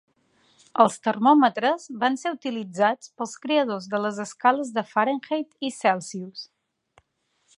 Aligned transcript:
Els 0.85 0.95
termòmetres 1.07 1.85
van 2.03 2.17
ser 2.21 2.31
utilitzats 2.37 3.11
pels 3.19 3.37
creadors 3.45 3.87
de 3.93 4.01
les 4.07 4.23
escales 4.25 4.75
de 4.79 4.87
Fahrenheit 4.95 5.69
i 5.71 5.75
Celsius. 5.79 6.45